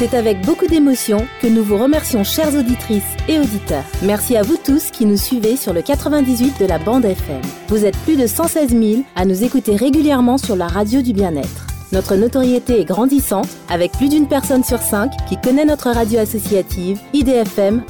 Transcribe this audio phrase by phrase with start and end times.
[0.00, 3.84] C'est avec beaucoup d'émotion que nous vous remercions, chères auditrices et auditeurs.
[4.02, 7.42] Merci à vous tous qui nous suivez sur le 98 de la bande FM.
[7.68, 11.66] Vous êtes plus de 116 000 à nous écouter régulièrement sur la radio du bien-être.
[11.92, 16.98] Notre notoriété est grandissante avec plus d'une personne sur cinq qui connaît notre radio associative
[17.12, 17.82] IDFM.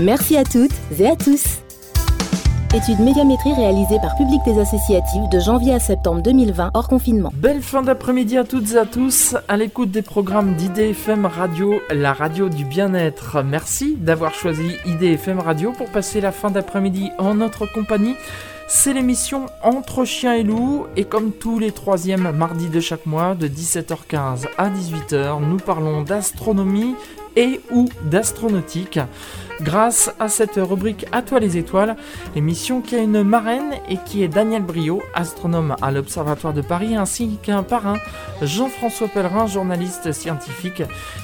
[0.00, 1.63] Merci à toutes et à tous.
[2.74, 7.30] Étude médiamétrie réalisée par Public des Associatives de janvier à septembre 2020 hors confinement.
[7.32, 12.12] Belle fin d'après-midi à toutes et à tous à l'écoute des programmes d'IDFM Radio, la
[12.12, 13.44] radio du bien-être.
[13.44, 18.16] Merci d'avoir choisi IDFM Radio pour passer la fin d'après-midi en notre compagnie.
[18.66, 23.36] C'est l'émission Entre chiens et loups et comme tous les troisièmes mardis de chaque mois
[23.36, 26.96] de 17h15 à 18h, nous parlons d'astronomie
[27.36, 28.98] et ou d'astronautique
[29.60, 31.96] grâce à cette rubrique À toi les étoiles,
[32.34, 36.96] émission qui a une marraine et qui est Daniel Brio, astronome à l'Observatoire de Paris,
[36.96, 37.96] ainsi qu'un parrain,
[38.42, 40.82] Jean-François Pellerin, journaliste scientifique.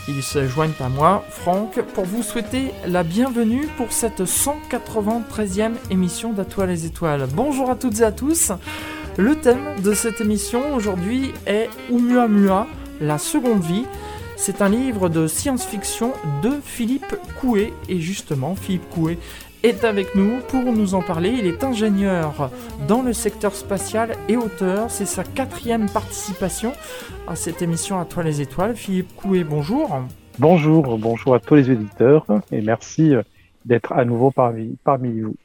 [0.09, 6.33] Ils se joignent à moi, Franck, pour vous souhaiter la bienvenue pour cette 193e émission
[6.33, 7.27] d'À toi les étoiles.
[7.35, 8.53] Bonjour à toutes et à tous.
[9.17, 12.67] Le thème de cette émission aujourd'hui est Oumuamua,
[13.01, 13.85] la seconde vie.
[14.43, 17.75] C'est un livre de science-fiction de Philippe Coué.
[17.91, 19.19] Et justement, Philippe Coué
[19.63, 21.29] est avec nous pour nous en parler.
[21.29, 22.51] Il est ingénieur
[22.89, 24.91] dans le secteur spatial et auteur.
[24.91, 26.73] C'est sa quatrième participation
[27.29, 28.77] à cette émission À toi les étoiles.
[28.77, 30.01] Philippe Coué, bonjour.
[30.39, 33.13] Bonjour, bonjour à tous les éditeurs et merci
[33.67, 35.37] d'être à nouveau parmi, parmi vous.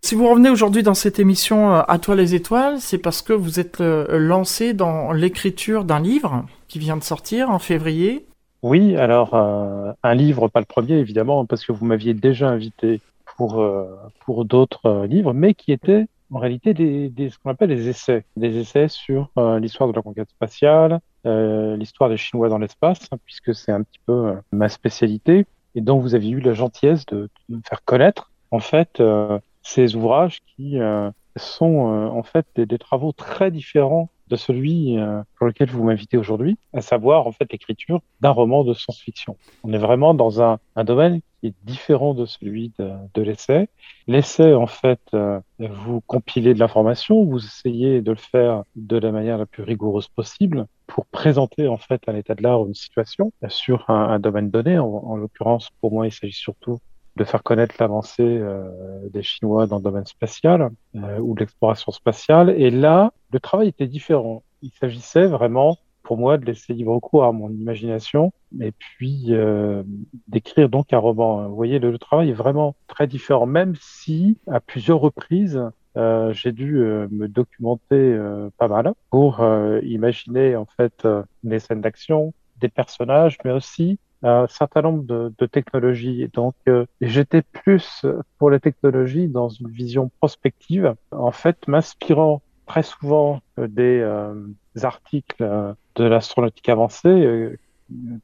[0.00, 3.32] Si vous revenez aujourd'hui dans cette émission euh, À toi les étoiles, c'est parce que
[3.32, 8.24] vous êtes euh, lancé dans l'écriture d'un livre qui vient de sortir en février.
[8.64, 13.02] Oui, alors euh, un livre, pas le premier évidemment, parce que vous m'aviez déjà invité
[13.36, 17.50] pour, euh, pour d'autres euh, livres, mais qui étaient en réalité des, des ce qu'on
[17.50, 19.28] appelle des essais, des essais sur
[19.60, 24.00] l'histoire de la conquête spatiale, l'histoire des Chinois dans l'espace, hein, puisque c'est un petit
[24.06, 28.60] peu ma spécialité, et dont vous aviez eu la gentillesse de, me faire connaître en
[28.60, 29.02] fait
[29.62, 30.78] ces ouvrages qui
[31.36, 36.16] sont en fait des, des travaux très différents de celui euh, pour lequel vous m'invitez
[36.16, 39.36] aujourd'hui, à savoir en fait l'écriture d'un roman de science-fiction.
[39.62, 43.68] On est vraiment dans un, domaine qui est différent de celui de, l'essai.
[44.06, 49.12] L'essai, en fait, euh, vous compilez de l'information, vous essayez de le faire de la
[49.12, 52.74] manière la plus rigoureuse possible pour présenter en fait un état de l'art ou une
[52.74, 54.78] situation sur un, domaine donné.
[54.78, 56.78] En, en l'occurrence, pour moi, il s'agit surtout
[57.16, 58.68] de faire connaître l'avancée euh,
[59.10, 62.50] des Chinois dans le domaine spatial ou de l'exploration spatiale.
[62.50, 64.44] Et là, le travail était différent.
[64.62, 69.82] Il s'agissait vraiment, pour moi, de laisser libre cours à mon imagination et puis euh,
[70.28, 71.48] d'écrire donc un roman.
[71.48, 75.60] Vous voyez, le, travail est vraiment très différent, même si à plusieurs reprises,
[75.96, 78.16] euh, j'ai dû euh, me documenter
[78.56, 79.44] pas mal pour
[79.82, 81.08] imaginer en fait
[81.42, 86.30] des scènes d'action, des personnages, mais aussi un certain nombre de, technologies.
[86.32, 86.54] Donc,
[87.00, 88.06] j'étais plus
[88.38, 94.34] pour les technologies dans une vision prospective, en fait, m'inspirant très souvent euh, des euh,
[94.82, 95.44] articles
[95.94, 97.56] de l'astronautique avancée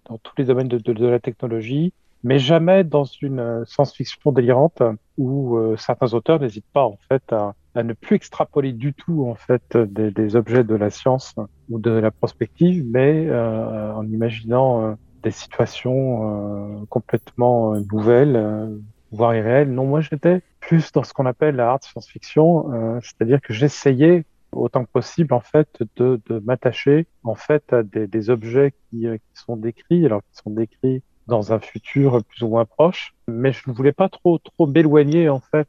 [0.07, 1.93] dans tous les domaines de, la technologie,
[2.25, 4.83] mais jamais dans une science-fiction délirante
[5.17, 9.77] où certains auteurs n'hésitent pas en fait à, ne plus extrapoler du tout en fait
[9.77, 11.37] des, objets de la science
[11.69, 18.79] ou de la prospective, mais euh, en imaginant des situations euh, complètement euh, nouvelles, euh,
[19.13, 19.71] voire irréelles.
[19.71, 24.85] Non, moi j'étais plus dans ce qu'on appelle la hard science-fiction, c'est-à-dire que j'essayais autant
[24.85, 29.41] que possible en fait de, de m'attacher en fait à des, des objets qui, qui,
[29.43, 33.71] sont décrits, alors qui sont décrits dans un futur plus ou moins proche, mais je
[33.71, 35.69] ne voulais pas trop trop m'éloigner en fait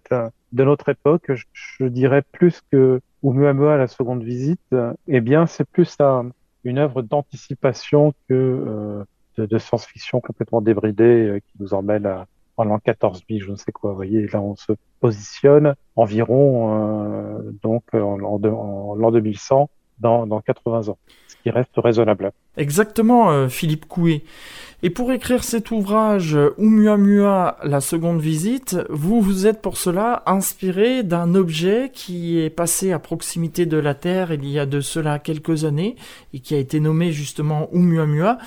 [0.51, 1.31] de notre époque.
[1.53, 4.75] Je, dirais plus que Oumuamua la seconde visite,
[5.07, 6.23] eh bien c'est plus à
[6.63, 9.03] une œuvre d'anticipation que euh,
[9.37, 13.51] de, de science-fiction complètement débridée euh, qui nous emmène à, en l'an 14 000, je
[13.51, 13.91] ne sais quoi.
[13.91, 19.69] Vous voyez, là, on se positionne environ euh, donc en, en, en l'an 2100
[20.01, 20.97] dans, dans 80 ans,
[21.27, 22.31] ce qui reste raisonnable.
[22.57, 24.23] Exactement, euh, Philippe Coué.
[24.83, 31.03] Et pour écrire cet ouvrage Oumuamua, la seconde visite, vous vous êtes pour cela inspiré
[31.03, 35.19] d'un objet qui est passé à proximité de la Terre il y a de cela
[35.19, 35.95] quelques années
[36.33, 38.39] et qui a été nommé justement Oumuamua,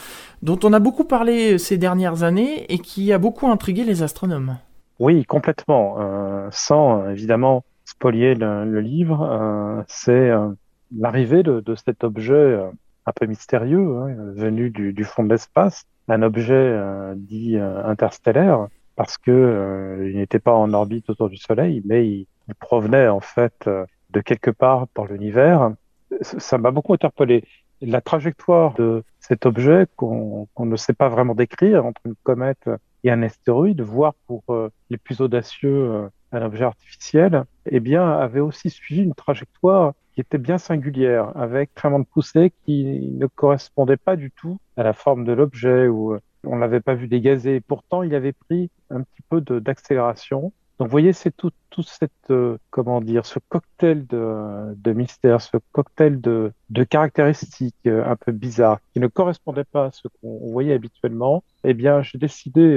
[0.42, 4.56] dont on a beaucoup parlé ces dernières années et qui a beaucoup intrigué les astronomes.
[4.98, 5.96] Oui, complètement.
[6.00, 10.48] Euh, sans évidemment spolier le, le livre, euh, c'est euh,
[10.96, 12.70] l'arrivée de, cet objet euh,
[13.06, 18.68] un peu mystérieux, hein, venu du, fond de l'espace, un objet euh, dit euh, interstellaire,
[18.96, 22.26] parce que euh, il n'était pas en orbite autour du Soleil, mais il,
[22.60, 23.70] provenait en fait
[24.10, 25.72] de quelque part dans l'univers.
[26.20, 27.42] Ça m'a beaucoup interpellé.
[27.80, 32.68] la trajectoire de cet objet qu'on ne sait pas vraiment décrire entre une comète
[33.02, 34.44] et un astéroïde, voire pour
[34.90, 40.38] les plus audacieux, un objet artificiel, eh bien, avait aussi suivi une trajectoire qui était
[40.38, 45.24] bien singulière, avec extrêmement de poussée qui ne correspondait pas du tout à la forme
[45.24, 47.60] de l'objet ou euh, on l'avait pas vu dégazer.
[47.60, 52.10] Pourtant, il avait pris un petit peu d'accélération donc, vous voyez, c'est tout, tout cette,
[52.30, 58.16] euh, comment dire, ce cocktail de, de mystère, ce cocktail de, de caractéristiques euh, un
[58.16, 61.44] peu bizarres qui ne correspondaient pas à ce qu'on voyait habituellement.
[61.62, 62.76] Eh bien, j'ai décidé,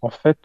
[0.00, 0.38] en fait,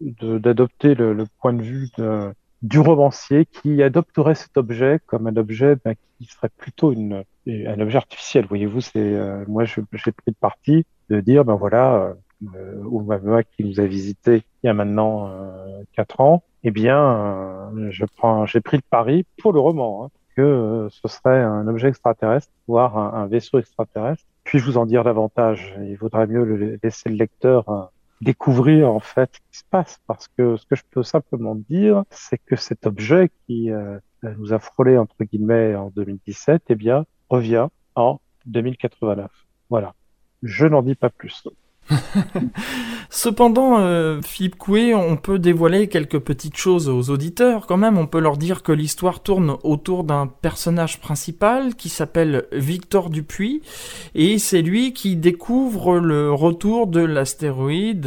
[0.00, 5.36] d'adopter le, le, point de vue de, du romancier qui adopterait cet objet comme un
[5.36, 8.46] objet ben, qui serait plutôt une, un objet artificiel.
[8.46, 12.14] Voyez-vous, c'est moi, j'ai pris le parti de dire, ben voilà
[12.54, 17.70] euh, Oumama qui nous a visité il y a maintenant euh, quatre ans, eh bien,
[17.76, 21.42] euh, je prends, j'ai pris le pari pour le roman hein, que euh, ce serait
[21.42, 24.24] un objet extraterrestre, voire un, vaisseau extraterrestre.
[24.44, 25.74] Puis-je vous en dire davantage?
[25.82, 27.90] Il vaudrait mieux laisser le lecteur
[28.20, 32.04] découvrir en fait ce qui se passe, parce que ce que je peux simplement dire,
[32.10, 33.70] c'est que cet objet qui
[34.22, 39.30] nous a frôlé entre guillemets en 2017, eh bien, revient en 2089.
[39.70, 39.94] Voilà.
[40.42, 41.46] Je n'en dis pas plus.
[43.10, 47.98] Cependant, euh, Philippe Coué, on peut dévoiler quelques petites choses aux auditeurs quand même.
[47.98, 53.62] On peut leur dire que l'histoire tourne autour d'un personnage principal qui s'appelle Victor Dupuis
[54.14, 58.06] et c'est lui qui découvre le retour de l'astéroïde.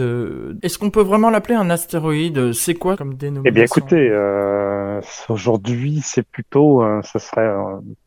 [0.62, 2.54] Est-ce qu'on peut vraiment l'appeler un astéroïde?
[2.54, 3.50] C'est quoi comme dénomination?
[3.50, 7.52] Eh bien écoutez, euh, aujourd'hui c'est plutôt, euh, ce serait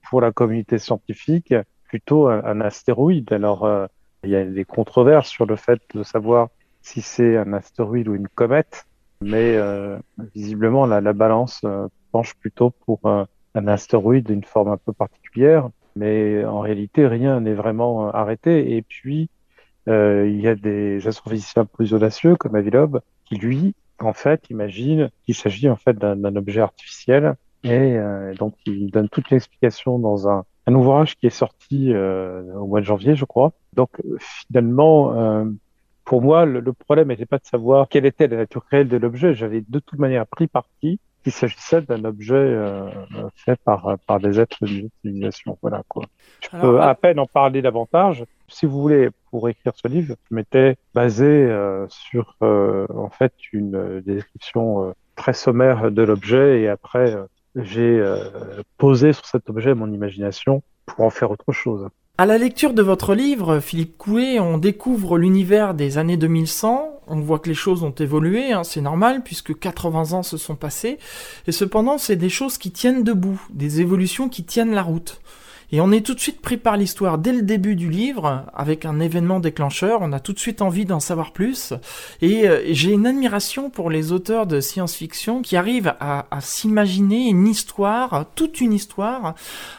[0.08, 1.54] pour la communauté scientifique,
[1.88, 3.32] plutôt un, un astéroïde.
[3.32, 3.66] Alors
[4.24, 6.48] il y a des controverses sur le fait de savoir
[6.82, 8.86] si c'est un astéroïde ou une comète,
[9.20, 9.98] mais euh,
[10.34, 13.24] visiblement la, la balance euh, penche plutôt pour euh,
[13.54, 18.76] un astéroïde d'une forme un peu particulière, mais en réalité rien n'est vraiment arrêté.
[18.76, 19.30] Et puis
[19.86, 25.34] il y a des astrophysiciens plus audacieux comme Avilob qui lui en fait imagine qu'il
[25.34, 27.34] s'agit en fait d'un objet artificiel
[27.64, 27.98] et
[28.38, 32.86] donc il donne toute l'explication dans un, un ouvrage qui est sorti au mois de
[32.86, 35.44] janvier, je crois, donc finalement, euh,
[36.04, 39.34] pour moi, le, problème n'était pas de savoir quelle était la nature réelle de l'objet.
[39.34, 42.90] J'avais de toute manière pris parti qu'il s'agissait d'un objet euh,
[43.34, 45.58] fait par, par des êtres d'une civilisation.
[45.62, 46.04] Voilà quoi.
[46.40, 48.24] Je peux à peine en parler davantage.
[48.48, 54.00] Si vous voulez, pour écrire ce livre, je m'étais basé euh, sur en fait une
[54.00, 57.16] description très sommaire de l'objet et après
[57.56, 58.02] j'ai
[58.78, 61.88] posé sur cet objet mon imagination pour en faire autre chose.
[62.16, 67.20] À la lecture de votre livre, Philippe Coué, on découvre l'univers des années 2100, on
[67.20, 70.98] voit que les choses ont évolué, hein, c'est normal puisque 80 ans se sont passés,
[71.48, 75.20] et cependant c'est des choses qui tiennent debout, des évolutions qui tiennent la route.
[75.72, 78.84] Et on est tout de suite pris par l'histoire dès le début du livre, avec
[78.84, 81.72] un événement déclencheur, on a tout de suite envie d'en savoir plus.
[82.22, 87.46] Et euh, j'ai une admiration pour les auteurs de science-fiction qui arrivent à, s'imaginer une
[87.46, 89.34] histoire, toute une histoire,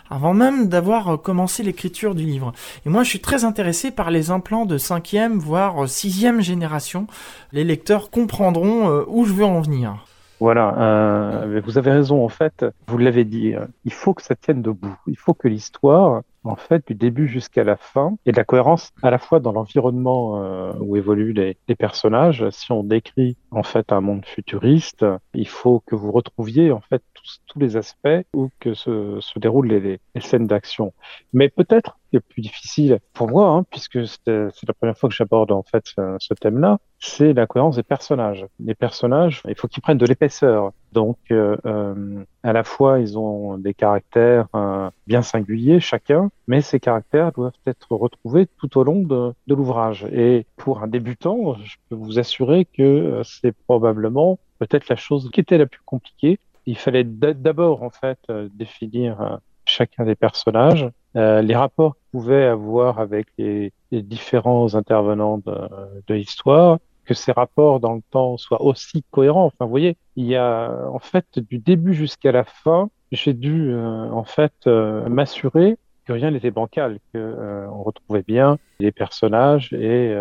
[0.09, 2.53] avant même d'avoir commencé l'écriture du livre.
[2.85, 7.07] Et moi je suis très intéressé par les implants de cinquième, voire sixième génération.
[7.51, 10.05] Les lecteurs comprendront euh, où je veux en venir.
[10.39, 12.23] Voilà, euh, vous avez raison.
[12.23, 15.47] En fait, vous l'avez dit, euh, il faut que ça tienne debout, il faut que
[15.47, 19.39] l'histoire, en fait, du début jusqu'à la fin, ait de la cohérence à la fois
[19.39, 22.49] dans l'environnement euh, où évoluent les, personnages.
[22.51, 27.01] Si on décrit en fait un monde futuriste, il faut que vous retrouviez en fait
[27.13, 30.93] tous, les aspects où que se, déroulent les, scènes d'action.
[31.33, 35.51] Mais peut-être le plus difficile pour moi, hein, puisque c'est la première fois que j'aborde
[35.51, 38.45] en fait ce, thème-là, c'est la cohérence des personnages.
[38.59, 40.71] Les personnages, il faut qu'ils prennent de l'épaisseur.
[40.95, 46.61] Donc, euh, euh, à la fois, ils ont des caractères euh, bien singuliers chacun, mais
[46.61, 50.07] ces caractères doivent être retrouvés tout au long de, l'ouvrage.
[50.13, 55.41] Et pour un débutant, je peux vous assurer que c'est probablement peut-être la chose qui
[55.41, 56.39] était la plus compliquée.
[56.65, 58.19] Il fallait d'abord en fait
[58.53, 66.79] définir chacun des personnages, les rapports qu'ils pouvaient avoir avec les, différents intervenants de l'histoire,
[67.05, 69.45] que ces rapports dans le temps soient aussi cohérents.
[69.45, 73.71] Enfin, vous voyez, il y a en fait du début jusqu'à la fin, j'ai dû
[73.71, 78.91] euh, en fait euh, m'assurer que rien n'était bancal, que euh, on retrouvait bien les
[78.91, 80.13] personnages et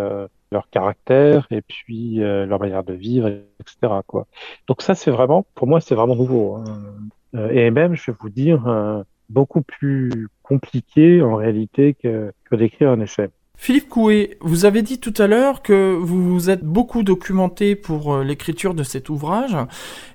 [0.51, 4.01] leur caractère et puis leur manière de vivre, etc.
[4.07, 4.27] Quoi.
[4.67, 6.57] Donc ça, c'est vraiment, pour moi, c'est vraiment nouveau.
[6.57, 7.51] Hein.
[7.51, 13.01] et même, je vais vous dire, beaucoup plus compliqué en réalité que, que d'écrire un
[13.01, 13.31] essai.
[13.57, 18.13] Philippe Coué, vous avez dit tout à l'heure que vous vous êtes beaucoup documenté pour
[18.13, 19.57] euh, l'écriture de cet ouvrage.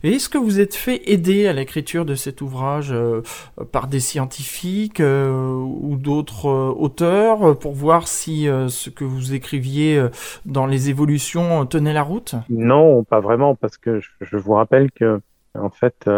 [0.03, 3.23] Est-ce que vous êtes fait aider à l'écriture de cet ouvrage euh,
[3.71, 10.07] par des scientifiques euh, ou d'autres auteurs pour voir si ce que vous écriviez
[10.45, 12.35] dans les évolutions tenait la route?
[12.49, 15.21] Non, pas vraiment, parce que je, vous rappelle que,
[15.57, 16.09] en fait,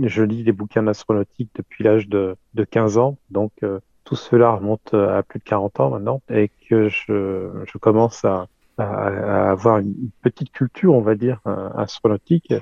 [0.00, 3.52] je lis des bouquins d'astronautique depuis l'âge de, de 15 ans, donc
[4.04, 8.46] tout cela remonte à plus de 40 ans maintenant et que je, je commence à,
[8.78, 12.54] à, avoir une petite culture, on va dire, euh, astronautique.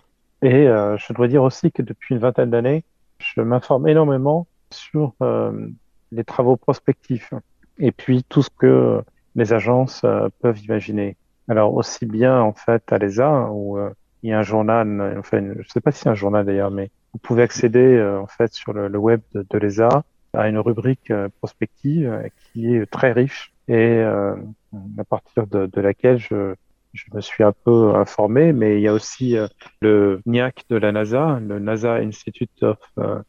[0.43, 2.85] Et euh, je dois dire aussi que depuis une vingtaine d'années,
[3.19, 5.69] je m'informe énormément sur euh,
[6.13, 7.35] les travaux prospectifs
[7.79, 9.03] et puis tout ce que
[9.37, 10.05] les agences
[10.41, 11.17] peuvent imaginer.
[11.49, 13.79] Alors aussi bien en fait à l'ESA où
[14.23, 16.71] il y a un journal, enfin je ne sais pas si c'est un journal d'ailleurs,
[16.71, 20.59] mais vous pouvez accéder en fait sur le, le web de, de l'ESA à une
[20.59, 24.37] rubrique euh, prospective euh, qui est très riche et euh,
[24.99, 26.55] à partir de, laquelle je,
[26.93, 29.37] je, me suis un peu informé, mais il y a aussi
[29.81, 32.79] le NIAC de la NASA, le NASA Institute of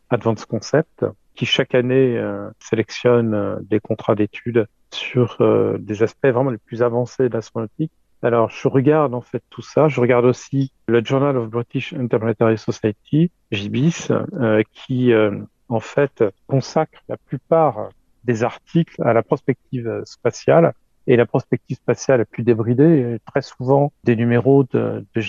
[0.10, 1.05] Advanced Concept,
[1.36, 2.20] qui chaque année
[2.60, 5.38] sélectionne des contrats d'études sur
[5.79, 7.91] des aspects vraiment les plus avancés de l'astronautique.
[8.24, 9.89] Alors, je regarde en fait tout ça.
[9.89, 14.08] Je regarde aussi le Journal of British Interplanetary Society, JBIS,
[14.74, 15.13] qui
[15.72, 17.90] en fait, consacre la plupart
[18.24, 20.74] des articles à la prospective spatiale.
[21.08, 25.22] Et la prospective spatiale est plus débridée, très souvent des numéros de, de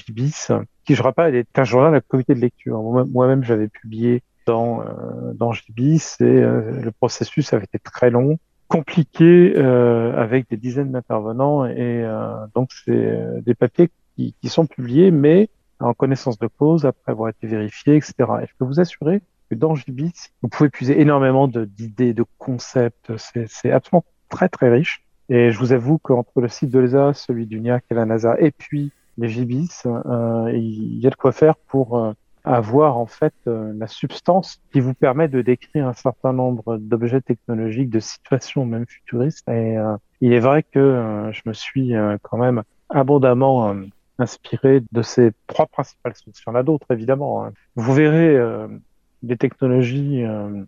[0.84, 2.82] qui, je rappelle, est un journal à comité de lecture.
[2.82, 8.38] Moi-même, j'avais publié dans, euh, dans JBIS et euh, le processus avait été très long,
[8.68, 11.64] compliqué, euh, avec des dizaines d'intervenants.
[11.66, 15.49] Et euh, donc, c'est des papiers qui, qui sont publiés, mais
[15.80, 18.14] en connaissance de cause, après avoir été vérifiés, etc.
[18.42, 19.22] Et je peux vous assurer
[19.54, 23.12] dans JBIS, vous pouvez puiser énormément d'idées, de, concepts.
[23.16, 25.04] C'est absolument très, très riche.
[25.28, 28.37] Et je vous avoue qu'entre le site de l'ESA, celui du NIAC et la NASA,
[28.38, 32.12] et puis les JBIS, euh, il y a de quoi faire pour euh,
[32.44, 37.21] avoir en fait euh, la substance qui vous permet de décrire un certain nombre d'objets
[37.21, 39.49] technologiques, de situations même futuristes.
[39.49, 39.76] Et
[40.21, 41.92] il est vrai que je me suis
[42.23, 43.75] quand même abondamment
[44.18, 46.40] inspiré de ces trois principales sources.
[46.47, 47.44] Il y en a d'autres évidemment.
[47.44, 47.52] Hein.
[47.76, 48.37] Vous verrez
[49.22, 50.64] des technologies euh,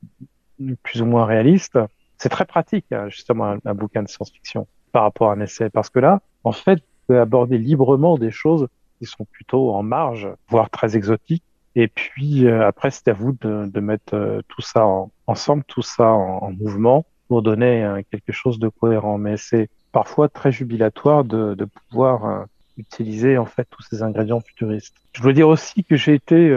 [0.83, 1.79] plus ou moins réalistes,
[2.19, 5.71] c'est très pratique, hein, justement, un, bouquin de science-fiction par rapport à un essai.
[5.71, 8.69] Parce que là, en fait, vous pouvez aborder librement des choses
[8.99, 11.43] qui sont plutôt en marge, voire très exotiques.
[11.75, 14.87] Et puis, euh, après, c'est à vous de, de mettre euh, tout ça
[15.27, 19.19] ensemble, tout ça en, mouvement pour donner quelque chose de cohérent.
[19.19, 22.47] Mais c'est parfois très jubilatoire de, de pouvoir
[22.77, 24.95] utiliser, en fait, tous ces ingrédients futuristes.
[25.15, 26.55] Je dois dire aussi que j'ai été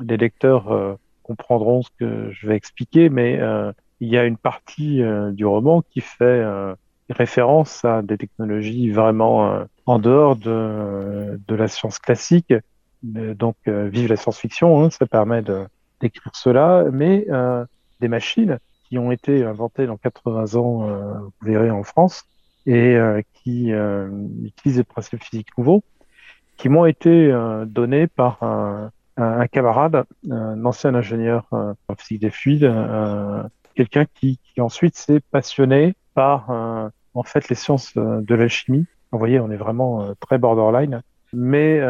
[0.00, 5.02] des lecteurs comprendront ce que je vais expliquer, mais euh, il y a une partie
[5.02, 6.74] euh, du roman qui fait euh,
[7.10, 12.54] référence à des technologies vraiment en dehors de, de la science classique.
[13.02, 15.66] Donc, vive la science-fiction, hein, ça permet de
[16.00, 17.26] d'écrire cela, mais
[18.00, 22.24] des machines qui ont été inventées dans 80 ans, vous verrez, en France,
[22.64, 22.96] et
[23.34, 23.70] qui
[24.42, 25.84] utilisent des principes physiques nouveaux,
[26.56, 27.30] qui m'ont été
[27.66, 33.42] donnés par un, un, camarade, un ancien ingénieur euh, en physique des fluides, euh,
[33.74, 38.86] quelqu'un qui, qui, ensuite s'est passionné par euh, en fait les sciences de l'alchimie.
[39.12, 41.02] Vous voyez, on est vraiment très borderline.
[41.32, 41.80] Mais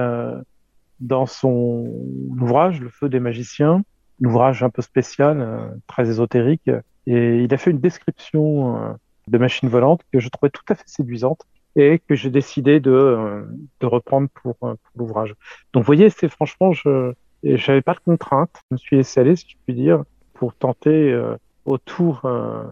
[1.01, 1.91] dans son
[2.29, 3.83] ouvrage, Le feu des magiciens,
[4.21, 6.71] l'ouvrage un peu spécial, très ésotérique,
[7.07, 10.87] et il a fait une description de machines volantes que je trouvais tout à fait
[10.87, 13.45] séduisante et que j'ai décidé de,
[13.81, 15.35] de reprendre pour, pour l'ouvrage.
[15.73, 17.13] Donc, vous voyez, c'est franchement, je
[17.43, 18.55] n'avais pas de contraintes.
[18.71, 20.05] Je me suis laissé aller, si je puis dire,
[20.35, 22.65] pour tenter euh, autour euh,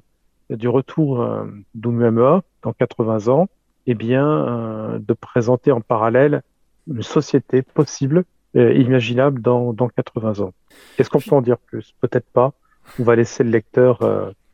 [0.51, 1.45] du retour euh,
[1.75, 3.49] dans 80 ans,
[3.87, 6.43] eh bien, euh, de présenter en parallèle
[6.89, 10.53] une société possible, imaginable dans, dans 80 ans.
[10.97, 11.95] Qu'est-ce qu'on peut en dire plus?
[12.03, 12.53] Peut-être pas.
[12.99, 14.01] On va laisser le lecteur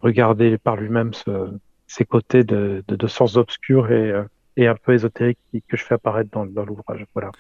[0.00, 1.50] regarder par lui-même ce,
[1.88, 4.12] ces côtés de, de, de sens obscurs et
[4.58, 5.38] et un peu ésotérique
[5.68, 7.06] que je fais apparaître dans, dans l'ouvrage.
[7.14, 7.30] Voilà.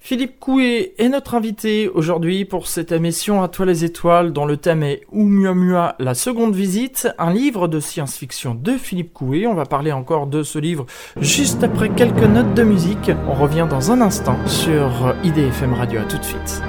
[0.00, 4.56] Philippe Coué est notre invité aujourd'hui pour cette émission À toi les étoiles dont le
[4.56, 9.48] thème est Oumuamua, la seconde visite, un livre de science-fiction de Philippe Coué.
[9.48, 10.86] On va parler encore de ce livre
[11.20, 13.10] juste après quelques notes de musique.
[13.26, 16.00] On revient dans un instant sur IDFM Radio.
[16.00, 16.62] À tout de suite.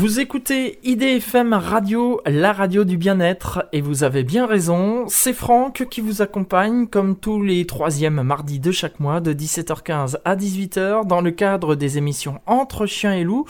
[0.00, 5.86] Vous écoutez IDFM Radio, la radio du bien-être, et vous avez bien raison, c'est Franck
[5.90, 11.06] qui vous accompagne comme tous les troisièmes mardis de chaque mois de 17h15 à 18h
[11.06, 13.44] dans le cadre des émissions Entre chiens et loups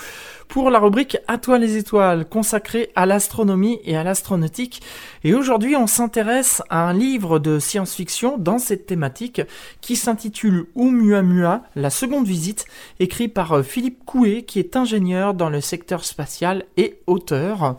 [0.49, 4.83] pour la rubrique À toi les étoiles consacrée à l'astronomie et à l'astronautique.
[5.23, 9.40] Et aujourd'hui, on s'intéresse à un livre de science-fiction dans cette thématique
[9.80, 12.64] qui s'intitule Oumuamua, la seconde visite,
[12.99, 16.40] écrit par euh, Philippe Coué qui est ingénieur dans le secteur spatial
[16.77, 17.77] et auteur.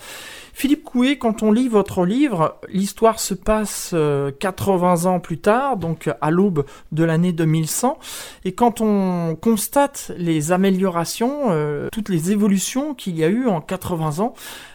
[0.53, 3.95] Philippe Coué, quand on lit votre livre, l'histoire se passe
[4.39, 7.97] 80 euh, ans plus tard, donc à l'aube de l'année 2100,
[8.45, 13.61] et quand on constate les améliorations, euh, toutes les évolutions qu'il y a eu en
[13.61, 14.33] 80 ans,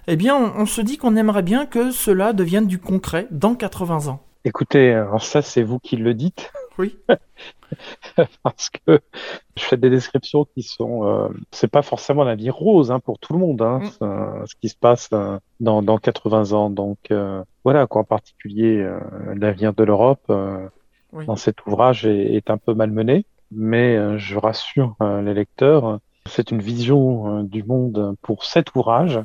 [0.09, 3.55] eh bien on, on se dit qu'on aimerait bien que cela devienne du concret dans
[3.55, 4.21] 80 ans.
[4.45, 6.51] Écoutez, alors ça c'est vous qui le dites.
[6.79, 6.97] Oui.
[8.43, 9.01] parce que
[9.57, 13.19] je fais des descriptions qui sont, euh, c'est pas forcément la vie rose hein, pour
[13.19, 14.47] tout le monde, hein, mm.
[14.47, 16.71] ce qui se passe euh, dans, dans 80 ans.
[16.71, 19.01] Donc euh, voilà, quoi, en particulier euh,
[19.35, 20.33] l'avenir de l'Europe
[21.27, 26.61] dans cet ouvrage est, est, un peu malmené, mais je rassure les lecteurs, c'est une
[26.61, 29.21] vision du monde pour cet ouvrage.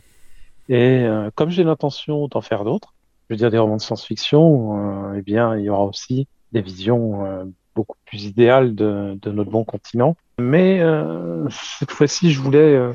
[0.69, 1.05] Et
[1.35, 2.93] comme j'ai l'intention d'en faire d'autres,
[3.27, 7.51] je veux dire des romans de science-fiction, eh bien il y aura aussi des visions
[7.75, 10.15] beaucoup plus idéal de, de, notre bon continent.
[10.39, 12.93] Mais euh, cette fois-ci, je voulais euh,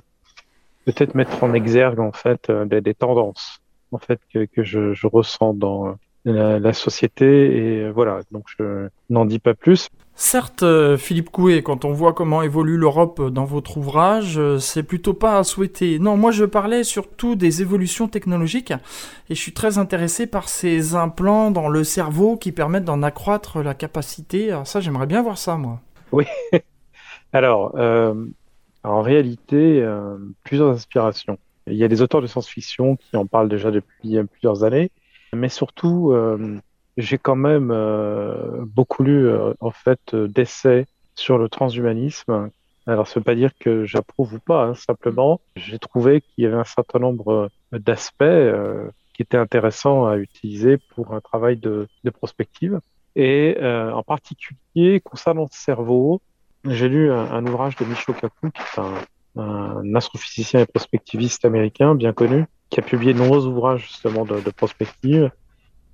[0.84, 3.60] peut-être mettre en exergue en fait euh, des, des, tendances
[3.92, 8.20] en fait que, que je, je, ressens dans la, la, société et voilà.
[8.32, 9.88] Donc je n'en dis pas plus.
[10.18, 14.82] Certes, euh, Philippe Coué, quand on voit comment évolue l'Europe dans votre ouvrage, euh, c'est
[14.82, 15.98] plutôt pas à souhaiter.
[15.98, 18.70] Non, moi je parlais surtout des évolutions technologiques
[19.28, 23.62] et je suis très intéressé par ces implants dans le cerveau qui permettent d'en accroître
[23.62, 24.50] la capacité.
[24.50, 25.82] Alors ça, j'aimerais bien voir ça, moi.
[26.12, 26.24] Oui.
[27.34, 28.14] Alors, euh,
[28.84, 31.38] en réalité, euh, plusieurs inspirations.
[31.66, 34.90] Il y a des auteurs de science-fiction qui en parlent déjà depuis plusieurs années,
[35.34, 36.14] mais surtout
[36.96, 42.50] j'ai quand même euh, beaucoup lu euh, en fait d'essais sur le transhumanisme.
[42.86, 46.46] Alors, ça veut pas dire que j'approuve ou pas, hein, simplement, j'ai trouvé qu'il y
[46.46, 51.88] avait un certain nombre d'aspects euh, qui étaient intéressants à utiliser pour un travail de,
[52.04, 52.80] de prospective.
[53.16, 56.20] Et euh, en particulier, concernant le cerveau,
[56.64, 61.44] j'ai lu un, un, ouvrage de Michio Kaku, qui est un, un, astrophysicien et prospectiviste
[61.44, 65.30] américain bien connu, qui a publié de nombreux ouvrages justement de, de prospective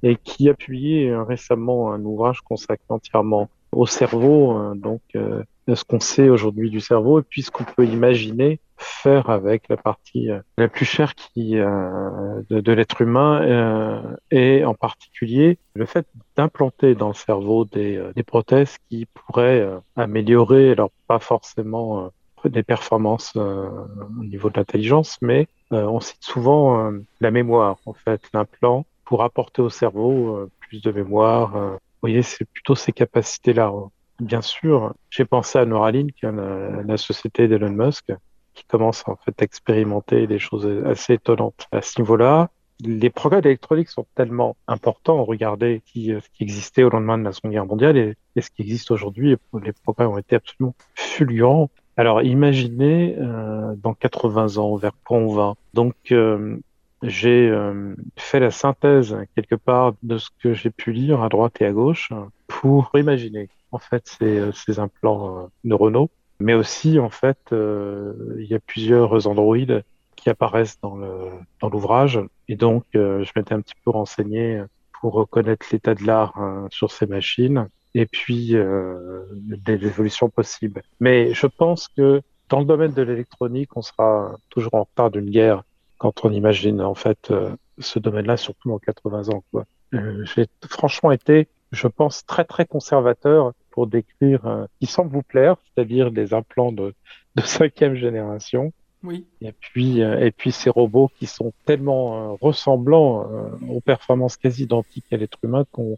[0.03, 5.43] et qui a publié euh, récemment un ouvrage consacré entièrement au cerveau, hein, donc euh,
[5.73, 9.77] ce qu'on sait aujourd'hui du cerveau et puis ce qu'on peut imaginer faire avec la
[9.77, 15.59] partie euh, la plus chère qui euh, de, de l'être humain euh, et en particulier
[15.75, 22.11] le fait d'implanter dans le cerveau des, des prothèses qui pourraient améliorer alors pas forcément
[22.45, 28.85] des performances au niveau de l'intelligence mais on cite souvent la mémoire en fait l'implant
[29.05, 31.57] pour apporter au cerveau euh, plus de mémoire.
[31.57, 31.71] Euh.
[31.73, 33.67] vous voyez, c'est plutôt ces capacités-là.
[33.67, 33.91] Hein.
[34.21, 38.13] Bien sûr, j'ai pensé à Neuralink, la, la société d'Elon Musk,
[38.55, 42.51] qui commence en fait à expérimenter des choses assez étonnantes à ce niveau-là.
[42.85, 45.25] Les progrès électroniques sont tellement importants.
[45.25, 48.91] Regardez ce qui, existait au lendemain de la Seconde Guerre mondiale et, ce qui existe
[48.91, 49.37] aujourd'hui.
[49.63, 51.71] Les progrès ont été absolument fulgurants.
[51.97, 55.55] Alors, imaginez euh, dans 80 ans vers quoi on va?
[55.75, 56.59] Donc, euh,
[57.03, 61.61] j'ai euh, fait la synthèse quelque part de ce que j'ai pu lire à droite
[61.61, 62.11] et à gauche
[62.47, 68.47] pour imaginer en fait ces, euh, ces implants euh, neuronaux, mais aussi en fait il
[68.49, 69.85] y a plusieurs androïdes
[70.17, 74.63] qui apparaissent dans le dans l'ouvrage et donc je m'étais un petit peu renseigné
[75.01, 80.83] pour reconnaître l'état de l'art hein, sur ces machines et puis des évolutions possibles.
[81.01, 85.31] Mais je pense que dans le domaine de l'électronique, on sera toujours en retard d'une
[85.31, 85.63] guerre
[86.03, 89.45] quand on imagine en fait euh, ce domaine-là, surtout en 80 ans.
[89.53, 89.67] Quoi.
[89.95, 95.23] Euh, j'ai franchement été, je pense, très très conservateur pour décrire euh, qui semble vous
[95.23, 96.93] plaire, c'est-à-dire des implants de,
[97.37, 98.73] de cinquième génération.
[99.05, 99.27] Oui.
[99.41, 103.27] Et puis, et puis ces robots qui sont tellement ressemblants
[103.69, 105.97] aux performances quasi identiques à l'être humain qu'on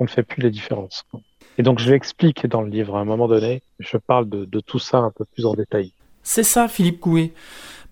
[0.00, 1.04] ne fait plus la différence.
[1.10, 1.20] Quoi.
[1.58, 3.60] Et donc je l'explique dans le livre à un moment donné.
[3.78, 5.92] Je parle de, de tout ça un peu plus en détail.
[6.22, 7.34] C'est ça, Philippe Coué.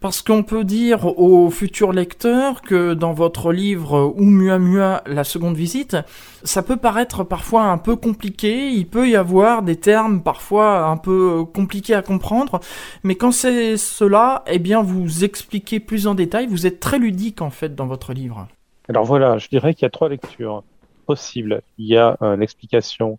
[0.04, 5.96] Parce qu'on peut dire aux futurs lecteurs que dans votre livre Oumuamua, la seconde visite,
[6.42, 10.98] ça peut paraître parfois un peu compliqué, il peut y avoir des termes parfois un
[10.98, 12.60] peu compliqués à comprendre,
[13.02, 17.40] mais quand c'est cela, eh bien vous expliquez plus en détail, vous êtes très ludique
[17.40, 18.46] en fait dans votre livre.
[18.90, 20.64] Alors voilà, je dirais qu'il y a trois lectures
[21.06, 21.62] possibles.
[21.78, 23.18] Il y a euh, l'explication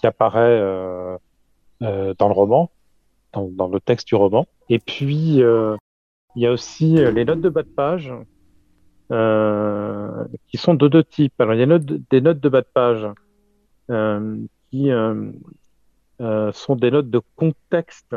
[0.00, 1.18] qui apparaît euh,
[1.82, 2.70] euh, dans le roman,
[3.34, 5.42] dans, le texte du roman, et puis
[6.36, 8.12] Il y a aussi les notes de bas de page,
[10.48, 11.40] qui sont de deux types.
[11.40, 13.06] Alors, il y a des notes de bas de page
[14.70, 14.90] qui
[16.52, 18.14] sont des notes de contexte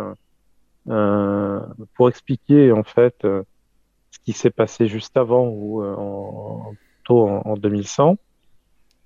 [0.85, 6.73] pour expliquer en fait ce qui s'est passé juste avant ou en,
[7.09, 8.17] en, en 2100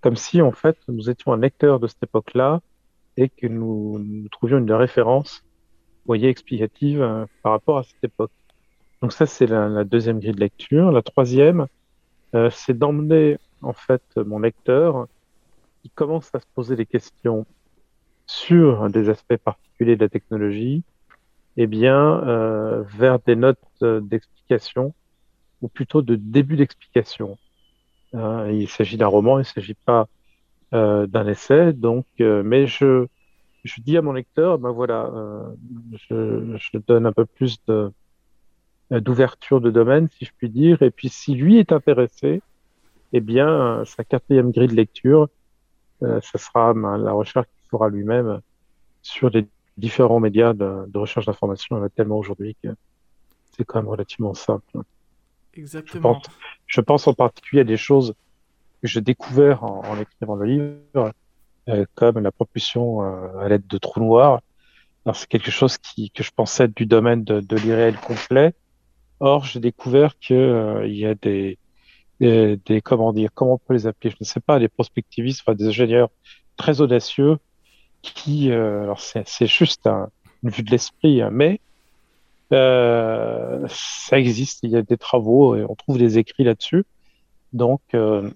[0.04, 2.62] comme si en fait nous étions un lecteur de cette époque-là
[3.15, 5.45] et que nous, trouvions une référence,
[6.06, 8.32] voyez, explicative euh, par rapport à cette époque.
[9.04, 10.89] Donc ça, c'est la, deuxième grille de lecture.
[10.89, 11.68] La troisième,
[12.36, 15.08] euh, c'est d'emmener en fait mon lecteur
[15.82, 17.46] qui commence à se poser des questions
[18.28, 20.84] sur des aspects particuliers de la technologie,
[21.58, 24.94] eh bien, euh, vers des notes d'explication
[25.62, 27.38] ou plutôt de début d'explication.
[28.13, 30.08] Hein, il s'agit d'un roman, il ne s'agit pas
[30.74, 31.74] euh, d'un essai.
[31.74, 33.08] Donc, euh, mais je,
[33.66, 35.44] je dis à mon lecteur, ben voilà, euh,
[35.92, 37.92] je, je, donne un peu plus de
[39.00, 40.82] d'ouverture de domaine, si je puis dire.
[40.82, 42.42] Et puis, si lui est intéressé,
[43.14, 45.30] eh bien, sa quatrième grille de lecture,
[46.02, 48.42] euh, ce sera ben, la recherche qu'il fera lui-même
[49.02, 51.76] sur les différents médias de, de recherche d'information.
[51.76, 52.70] Il y en a tellement aujourd'hui que
[53.52, 54.66] c'est quand même relativement simple.
[55.54, 56.22] Exactement.
[56.66, 58.14] Je pense, en particulier à des choses
[58.82, 61.14] que j'ai découvert en, écrivant le livre,
[61.70, 64.42] euh, comme la propulsion euh, à l'aide de trous noirs.
[65.14, 68.54] C'est quelque chose qui, que je pensais être du domaine de, de l'irréel complet.
[69.19, 71.58] Or, j'ai découvert que euh, il y a des,
[72.19, 75.41] des, des, comment dire, comment on peut les appeler, je ne sais pas, des prospectivistes,
[75.45, 76.10] enfin des ingénieurs
[76.58, 77.38] très audacieux
[78.02, 80.10] qui, alors c'est juste un,
[80.43, 81.60] une vue de l'esprit, hein, mais
[82.52, 86.86] euh, ça existe, il y a des travaux et on trouve des écrits là-dessus.
[87.54, 88.30] Donc, euh,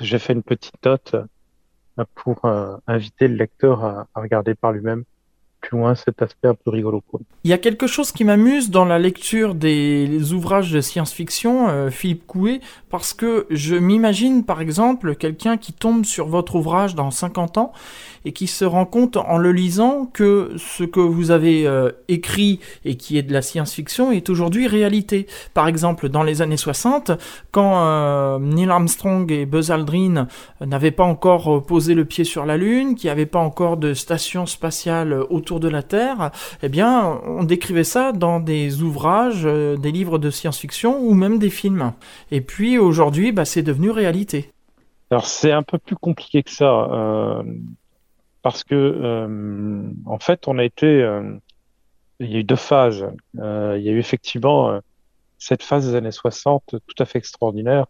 [0.00, 1.14] j'ai fait une petite note
[1.98, 2.40] euh, pour
[2.86, 5.04] inviter le lecteur à regarder par lui-même
[5.70, 7.02] loin cet aspect un peu rigolo.
[7.44, 11.90] Il y a quelque chose qui m'amuse dans la lecture des ouvrages de science-fiction, euh,
[11.90, 17.10] Philippe Coué, parce que je m'imagine par exemple quelqu'un qui tombe sur votre ouvrage dans
[17.10, 17.72] 50 ans
[18.24, 22.60] et qui se rend compte en le lisant que ce que vous avez euh, écrit
[22.84, 25.26] et qui est de la science-fiction est aujourd'hui réalité.
[25.54, 27.10] Par exemple, dans les années 60,
[27.50, 30.28] quand euh, Neil Armstrong et Buzz Aldrin
[30.60, 33.94] n'avaient pas encore posé le pied sur la Lune, qu'il n'y avait pas encore de
[33.94, 36.30] station spatiale autour de la Terre,
[36.62, 41.38] eh bien, on décrivait ça dans des ouvrages, euh, des livres de science-fiction ou même
[41.38, 41.92] des films.
[42.30, 44.50] Et puis aujourd'hui, bah, c'est devenu réalité.
[45.10, 47.42] Alors c'est un peu plus compliqué que ça, euh,
[48.42, 51.06] parce que euh, en fait, on a été,
[52.20, 53.06] il y a eu deux phases.
[53.34, 53.40] il
[53.82, 54.80] y a eu effectivement
[55.38, 57.86] cette phase des années 60 tout à fait extraordinaire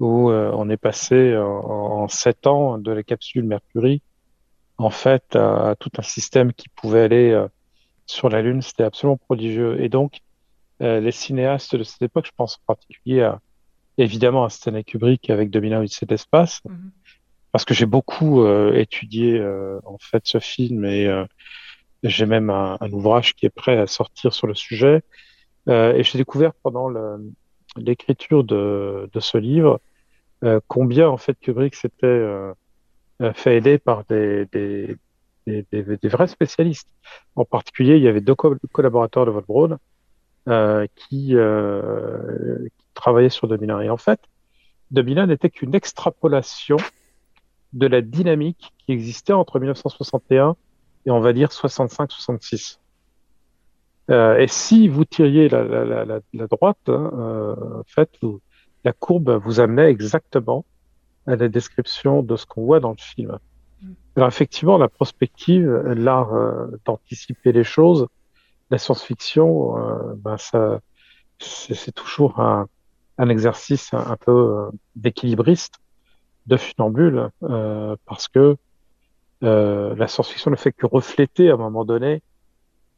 [0.00, 4.02] où on est passé en, en, sept ans de la capsule Mercury
[4.78, 7.48] en fait à, tout un système qui pouvait aller euh,
[8.06, 8.62] sur la Lune.
[8.62, 9.80] C'était absolument prodigieux.
[9.82, 10.20] Et donc,
[10.82, 13.40] euh, les cinéastes de cette époque, je pense en particulier à,
[13.98, 16.90] évidemment à Stanley Kubrick avec 2001 Odyssée d'espace, mm
[17.52, 19.38] parce que j'ai beaucoup euh, étudié
[19.84, 21.06] en fait ce film et
[22.02, 25.02] j'ai même un, ouvrage qui est prêt à sortir sur le sujet.
[25.68, 26.88] et j'ai découvert pendant
[27.76, 29.82] l'écriture de, de, ce livre
[30.68, 32.52] combien en fait Kubrick s'était euh,
[33.34, 34.96] fait aider par des, des,
[35.46, 36.88] des, des, vrais spécialistes.
[37.36, 39.78] En particulier, il y avait deux collaborateurs de Von Braun
[40.48, 43.80] euh, qui, euh, qui, travaillaient sur 2001.
[43.80, 44.20] Et en fait,
[44.90, 46.76] 2001 n'était qu'une extrapolation
[47.72, 50.56] de la dynamique qui existait entre 1961
[51.06, 52.78] et on va dire 65-66.
[54.10, 58.10] Euh, et si vous tiriez la, la, la, la droite, hein, euh, en fait,
[58.84, 60.64] la courbe vous amenait exactement
[61.26, 63.38] à la description de ce qu'on voit dans le film.
[63.82, 63.92] Mm.
[64.16, 68.06] Alors effectivement, la prospective, l'art euh, d'anticiper les choses,
[68.70, 70.80] la science-fiction, euh, ben ça,
[71.38, 72.68] c'est toujours un,
[73.18, 75.74] un, exercice un, peu euh, d'équilibriste,
[76.46, 78.56] de funambule, parce que
[79.40, 82.22] la science-fiction ne fait que refléter à un moment donné,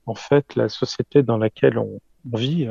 [0.06, 2.00] en fait, la société dans laquelle on,
[2.32, 2.66] vit.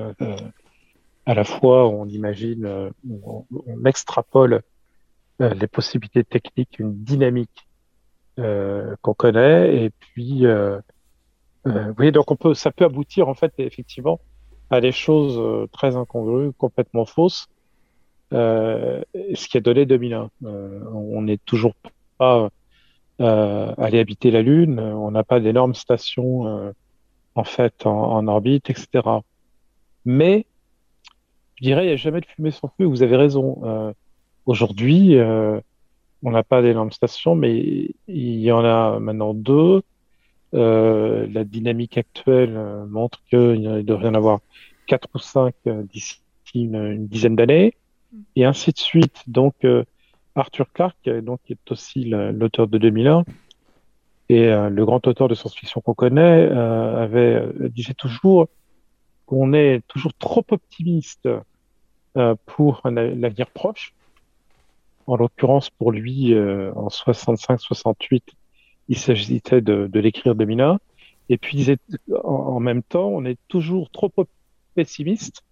[1.28, 2.92] à la fois, on imagine,
[3.24, 4.64] on, on extrapole
[5.50, 7.68] les possibilités techniques, une dynamique
[8.40, 9.84] euh, qu'on connaît.
[9.84, 10.80] Et puis, euh,
[11.68, 14.20] euh, vous voyez, donc on peut, ça peut aboutir en fait effectivement
[14.70, 17.48] à des choses euh, très incongrues, complètement fausses.
[18.32, 20.32] ce qui a donné 2001.
[20.42, 21.76] on n'est toujours
[22.18, 22.50] pas
[23.20, 24.80] allé habiter la Lune.
[24.80, 26.74] On n'a pas d'énormes stations
[27.36, 28.88] en fait en, en, orbite, etc.
[30.06, 30.48] Mais
[31.58, 32.86] je dirais, il n'y a jamais de fumée sans feu.
[32.86, 33.94] Vous avez raison.
[34.46, 35.60] Aujourd'hui, euh,
[36.22, 39.82] on n'a pas d'énormes stations, mais il y en a maintenant deux.
[40.54, 44.40] Euh, la dynamique actuelle euh, montre qu'il ne devrait y en avoir
[44.86, 46.20] quatre ou cinq d'ici
[46.54, 47.74] une, dizaine d'années,
[48.12, 48.18] mm.
[48.36, 49.24] et ainsi de suite.
[49.28, 49.66] Donc,
[50.36, 53.24] Arthur Clarke, donc, qui est aussi l'auteur de 2001,
[54.30, 58.48] et le grand auteur de science-fiction qu'on connaît, avait disait toujours
[59.26, 61.30] qu'on est toujours trop optimiste
[62.46, 63.94] pour l'avenir proche.
[65.08, 68.22] En l'occurrence, pour lui, en 65-68,
[68.90, 70.80] il s'agissait de, de l'écrire 2001.
[71.30, 71.68] Et puis,
[72.24, 74.12] en, même temps, on est toujours trop
[74.76, 75.44] pessimiste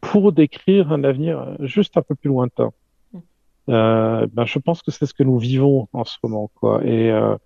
[0.00, 2.72] pour décrire un avenir juste un peu plus lointain.
[3.12, 3.18] Mm.
[3.68, 6.84] Euh, ben, je pense que c'est ce que nous vivons en ce moment, quoi.
[6.84, 7.36] Et euh,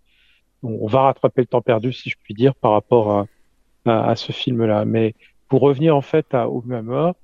[0.62, 3.26] on va rattraper le temps perdu, si je puis dire, par rapport
[3.84, 4.84] à, à, ce film-là.
[4.84, 5.14] Mais
[5.48, 7.14] pour revenir en fait à Oumuamua,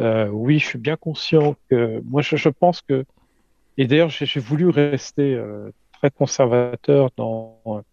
[0.00, 3.04] euh, oui, je suis bien conscient que moi, je, je pense que,
[3.76, 7.84] et d'ailleurs, j'ai voulu rester euh, très conservateur dans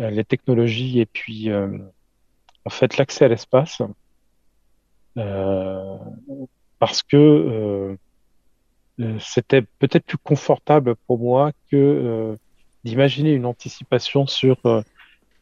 [0.00, 1.68] euh, les technologies et puis euh,
[2.64, 3.80] en fait l'accès à l'espace
[5.16, 5.96] euh,
[6.80, 7.96] parce que
[9.20, 12.36] c'était peut-être plus confortable pour moi que
[12.84, 14.56] d'imaginer une anticipation sur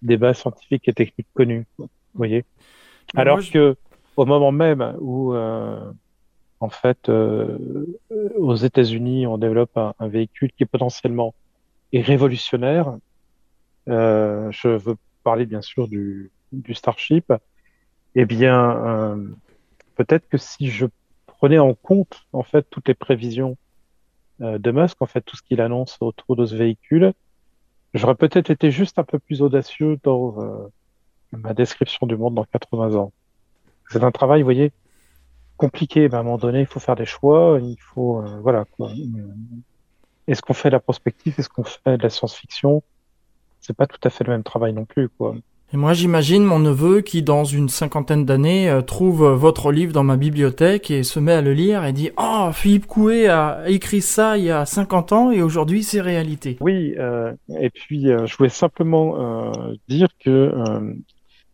[0.02, 1.64] des bases scientifiques et techniques connues.
[1.78, 2.44] Vous voyez
[3.14, 3.76] Alors que
[4.16, 5.35] au moment même où
[6.62, 11.35] en fait, aux États-Unis, on développe un, véhicule qui est potentiellement
[11.92, 12.96] est révolutionnaire.
[13.88, 16.31] Euh, je veux parler bien sûr du,
[16.72, 17.33] Starship.
[18.14, 19.29] Eh bien, euh,
[19.96, 20.87] peut-être que si je
[21.27, 23.57] prenais en compte en fait toutes les prévisions
[24.42, 27.12] euh, de Musk, en fait tout ce qu'il annonce autour de ce véhicule,
[27.94, 30.68] j'aurais peut-être été juste un peu plus audacieux dans euh,
[31.33, 33.12] ma description du monde dans 80 ans.
[33.88, 34.72] C'est un travail, vous voyez,
[35.57, 36.09] compliqué.
[36.12, 37.59] à un moment donné, il faut faire des choix.
[37.61, 38.65] Il faut, euh, voilà.
[38.77, 38.91] Quoi.
[40.27, 42.83] Est-ce qu'on fait de la prospective Est-ce qu'on fait de la science-fiction?
[43.61, 45.35] C'est pas tout à fait le même travail non plus, quoi.
[45.75, 50.05] Et moi, j'imagine mon neveu qui, dans une cinquantaine d'années, euh, trouve votre livre dans
[50.05, 54.03] ma bibliothèque et se met à le lire et dit Oh, Philippe Coué a écrit
[54.03, 56.59] ça il y a 50 ans et aujourd'hui c'est réalité.
[56.61, 59.53] Oui, euh, et puis euh, je voulais simplement
[59.88, 60.53] dire que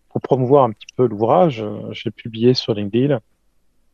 [0.09, 3.21] pour promouvoir un petit peu l'ouvrage, j'ai publié sur LinkedIn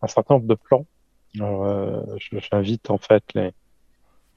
[0.04, 0.86] un certain nombre de plans.
[1.34, 3.50] J'invite en fait les,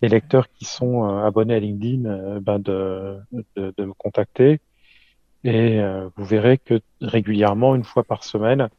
[0.01, 3.17] les lecteurs qui sont euh, abonnés à LinkedIn euh, ben de,
[3.56, 4.60] de, de, me contacter.
[5.43, 8.69] Et euh, vous verrez que régulièrement, une fois par semaine,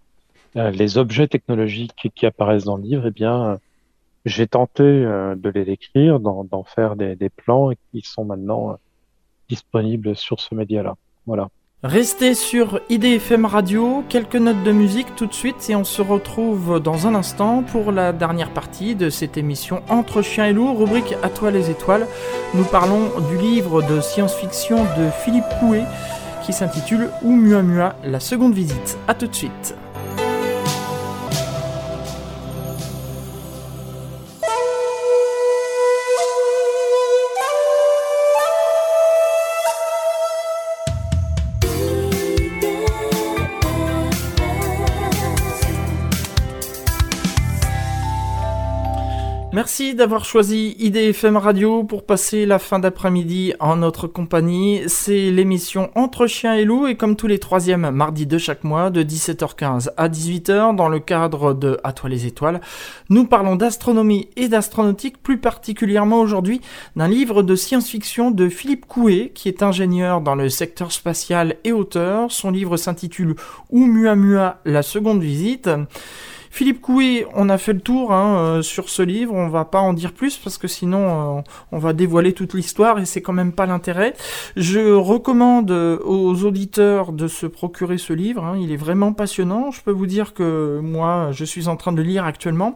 [0.55, 3.61] les objets technologiques qui apparaissent dans le livre, eh bien,
[4.25, 8.77] j'ai tenté de les décrire, d'en faire des, des, plans qui sont maintenant
[9.49, 10.97] disponibles sur ce média-là.
[11.27, 11.49] Voilà.
[11.85, 16.81] Restez sur IDFM Radio, quelques notes de musique tout de suite et on se retrouve
[16.81, 21.15] dans un instant pour la dernière partie de cette émission Entre chiens et loups, rubrique
[21.23, 22.09] À toi les étoiles.
[22.55, 25.83] Nous parlons du livre de science-fiction de Philippe Coué
[26.45, 28.99] qui s'intitule Oumuamua, la seconde visite.
[29.07, 29.77] A tout de suite.
[49.69, 54.81] Merci d'avoir choisi IDFM Radio pour passer la fin d'après-midi en notre compagnie.
[54.87, 58.89] C'est l'émission Entre chiens et loups et comme tous les troisièmes mardis de chaque mois
[58.89, 62.63] de 17h15 à 18h dans le cadre de À toi les étoiles,
[63.11, 66.63] nous parlons d'astronomie et d'astronautique, plus particulièrement aujourd'hui
[66.97, 71.73] d'un livre de science-fiction de Philippe Coué qui est ingénieur dans le secteur spatial et
[71.73, 72.33] auteur.
[72.33, 73.35] Son livre s'intitule
[73.69, 75.69] Oumuamua, la seconde visite.
[76.51, 79.81] Philippe Coué, on a fait le tour hein, euh, sur ce livre, on va pas
[79.81, 83.33] en dire plus parce que sinon euh, on va dévoiler toute l'histoire et c'est quand
[83.33, 84.15] même pas l'intérêt.
[84.57, 88.57] Je recommande euh, aux auditeurs de se procurer ce livre, hein.
[88.59, 89.71] il est vraiment passionnant.
[89.71, 92.75] Je peux vous dire que moi je suis en train de le lire actuellement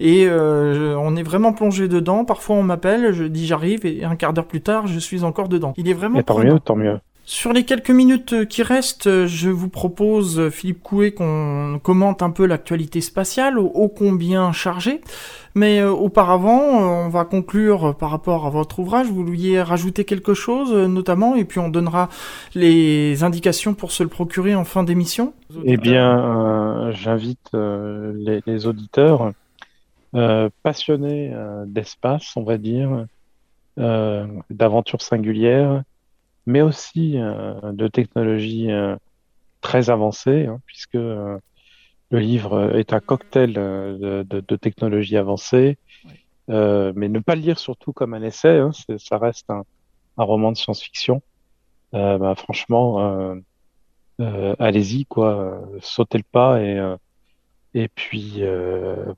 [0.00, 2.24] et on est vraiment plongé dedans.
[2.24, 5.48] Parfois on m'appelle, je dis j'arrive et un quart d'heure plus tard je suis encore
[5.48, 5.74] dedans.
[5.76, 6.18] Il est vraiment.
[6.18, 6.98] Et tant mieux, tant mieux.
[7.28, 12.46] Sur les quelques minutes qui restent, je vous propose, Philippe Coué, qu'on commente un peu
[12.46, 15.00] l'actualité spatiale, ô combien chargée.
[15.56, 19.08] Mais euh, auparavant, euh, on va conclure par rapport à votre ouvrage.
[19.08, 22.10] Vous vouliez rajouter quelque chose, euh, notamment, et puis on donnera
[22.54, 25.34] les indications pour se le procurer en fin d'émission.
[25.64, 29.32] Eh bien, j'invite les, les, auditeurs
[30.62, 31.34] passionnés
[31.66, 33.06] d'espace, on va dire,
[33.78, 35.82] d'aventures singulières,
[36.46, 38.96] mais aussi euh, de technologies euh,
[39.60, 41.38] très avancées, hein, puisque euh,
[42.10, 45.76] le livre est un cocktail de, de, de technologies avancées,
[46.48, 49.64] mais ne pas le lire surtout comme un essai, hein, ça reste un,
[50.16, 51.20] un, roman de science-fiction.
[51.92, 53.34] Bah, franchement,
[54.20, 56.80] allez-y, quoi, sautez le pas et
[57.74, 58.40] Et puis,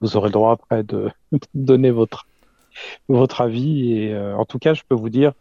[0.00, 1.10] vous aurez le droit après de
[1.54, 2.26] donner votre,
[3.08, 3.92] votre avis.
[3.92, 5.34] Et en tout cas, je peux vous dire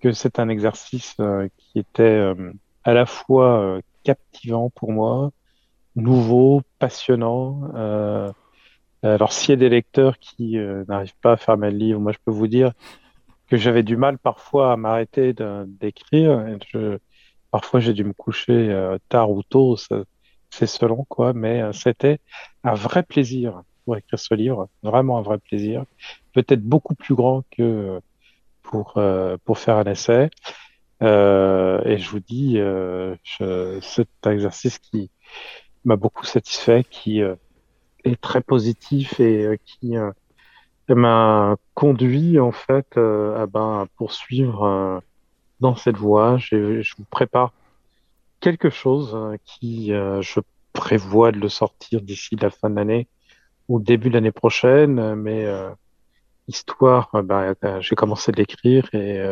[0.00, 1.16] que c'est un exercice
[1.58, 2.32] qui était
[2.84, 5.32] à la fois captivant pour moi,
[5.96, 7.70] nouveau, passionnant.
[9.04, 12.00] Euh, alors, s'il y a des lecteurs qui euh, n'arrivent pas à fermer le livre,
[12.00, 12.72] moi, je peux vous dire
[13.48, 15.34] que j'avais du mal parfois à m'arrêter
[15.66, 16.44] d'écrire.
[17.50, 19.76] Parfois, j'ai dû me coucher euh, tard ou tôt,
[20.50, 22.18] c'est selon quoi, mais c'était
[22.64, 25.84] un vrai plaisir pour écrire ce livre, vraiment un vrai plaisir.
[26.34, 28.00] Peut-être beaucoup plus grand que
[28.68, 29.00] pour,
[29.44, 30.30] pour faire un essai.
[31.00, 35.10] et je vous dis, je, c'est un exercice qui,
[35.84, 37.34] m'a beaucoup satisfait, qui euh,
[38.04, 40.10] est très positif et euh, qui euh,
[40.88, 45.02] m'a conduit en fait à, ben, poursuivre
[45.60, 46.38] dans cette voie.
[46.38, 47.52] Je, je vous prépare
[48.40, 50.40] quelque chose qui, je
[50.72, 53.06] prévois de le sortir d'ici la fin de l'année
[53.68, 55.46] ou début de l'année prochaine, mais
[56.48, 59.22] histoire, ben, j'ai commencé de l'écrire et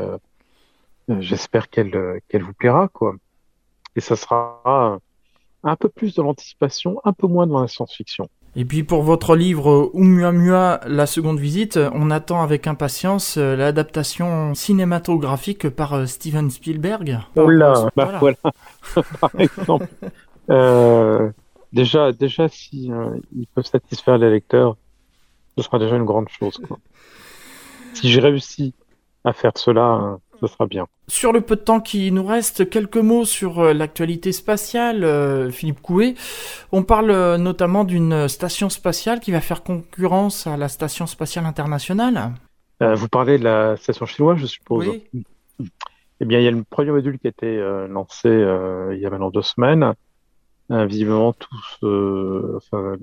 [1.20, 3.14] j'espère qu'elle qu'elle vous plaira quoi.
[3.96, 5.00] Et ça sera
[5.64, 8.28] un peu plus de l'anticipation, un peu moins de la science-fiction.
[8.58, 14.54] Et puis pour votre livre Oumuamua, la seconde visite, on attend avec impatience euh, l'adaptation
[14.54, 17.18] cinématographique par euh, Steven Spielberg.
[17.36, 18.36] Oh là, bah voilà,
[19.20, 19.88] par exemple.
[20.48, 21.30] Euh,
[21.74, 22.90] déjà, déjà, si
[23.36, 24.78] il peut satisfaire les lecteurs,
[25.56, 26.60] ce sera déjà une grande chose.
[27.94, 28.74] Si j'ai réussi
[29.24, 30.86] à faire cela, ce sera bien.
[31.08, 35.50] Sur le peu de temps qui nous reste, quelques mots sur euh, l'actualité spatiale, euh,
[35.50, 36.14] Philippe Coué.
[36.72, 41.46] On parle euh, notamment d'une station spatiale qui va faire concurrence à la station spatiale
[41.46, 42.32] internationale.
[42.80, 44.88] vous parlez de la station chinoise, je suppose.
[44.88, 45.24] Oui.
[46.20, 49.10] Eh bien, il y a le premier module qui a été lancé il y a
[49.10, 49.92] maintenant deux semaines.
[50.70, 51.78] visiblement, tous,
[52.56, 52.96] enfin,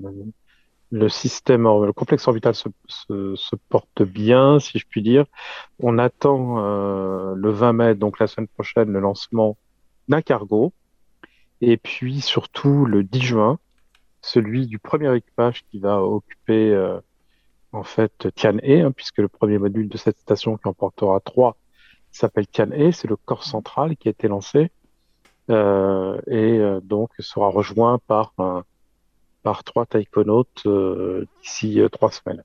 [0.94, 5.26] le système, le complexe orbital se, se, porte bien, si je puis dire.
[5.80, 9.56] On attend euh, le 20 mai, donc la semaine prochaine, le lancement
[10.06, 10.72] d'un cargo.
[11.60, 13.58] Et puis surtout le 10 juin,
[14.22, 17.00] celui du premier équipage qui va occuper euh,
[17.72, 21.56] en fait Tianhe, hein, puisque le premier module de cette station qui en portera trois
[22.12, 24.70] s'appelle Tianhe, c'est le corps central qui a été lancé
[25.50, 28.62] euh, et euh, donc sera rejoint par un
[29.44, 32.42] par trois taïkonautes euh, d'ici euh, trois semaines.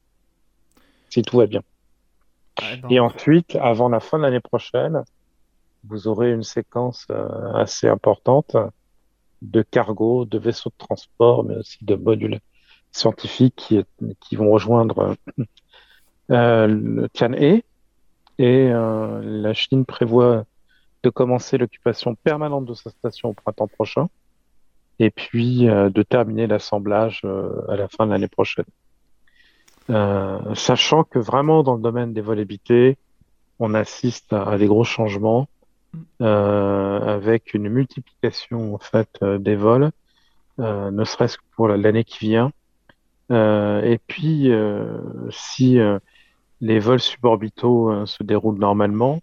[1.10, 1.64] Si tout va bien.
[2.90, 5.04] Et ensuite, avant la fin de l'année prochaine,
[5.86, 8.56] vous aurez une séquence euh, assez importante
[9.42, 12.40] de cargo, de vaisseaux de transport, mais aussi de modules
[12.92, 13.82] scientifiques qui,
[14.20, 15.16] qui vont rejoindre
[16.32, 17.64] euh, le Tianhe.
[18.42, 20.46] Et la Chine prévoit
[21.04, 24.10] de commencer l'occupation permanente de sa station au printemps prochain
[25.00, 28.66] et puis euh, de terminer l'assemblage euh, à la fin de l'année prochaine.
[29.90, 32.98] Euh, sachant que vraiment dans le domaine des vols habités,
[33.60, 35.48] on assiste à, des gros changements
[36.20, 39.90] avec une multiplication en fait des vols,
[40.60, 42.52] ne serait-ce que pour l'année qui vient.
[43.32, 44.52] et puis,
[45.32, 45.80] si
[46.62, 49.20] les vols suborbitaux se déroulent normalement,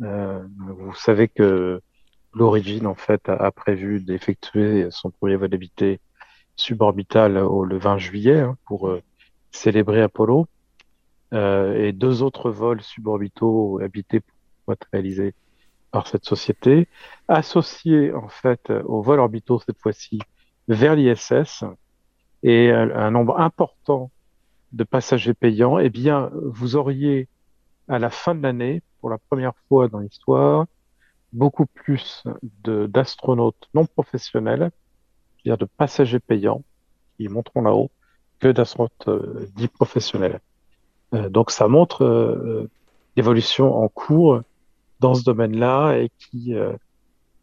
[0.00, 1.80] vous savez que
[2.34, 6.00] l'origine en fait a, prévu d'effectuer son premier vol habité
[6.56, 9.02] suborbital au, le 20 juillet hein, pour euh,
[9.50, 10.46] célébrer Apollo.
[11.32, 14.20] Euh, et deux autres vols suborbitaux habités
[14.64, 15.34] pour être réalisés
[15.90, 16.88] par cette société,
[17.28, 20.18] associés en fait aux vols orbitaux cette fois-ci
[20.68, 21.64] vers l'ISS
[22.44, 24.10] et un, nombre important
[24.72, 27.26] de passagers payants, eh bien, vous auriez
[27.88, 30.66] à la fin de l'année, pour la première fois dans l'histoire,
[31.34, 32.24] beaucoup plus
[32.62, 34.70] d'astronautes non professionnels,
[35.36, 36.62] c'est-à-dire de passagers payants,
[37.16, 37.90] qui monteront là-haut,
[38.38, 40.40] que d'astronautes euh, dits professionnels.
[41.12, 42.70] Euh, donc ça montre euh,
[43.16, 44.40] l'évolution en cours
[45.00, 46.54] dans ce domaine-là et qui,